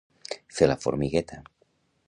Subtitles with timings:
[0.59, 1.41] Fer la formigueta.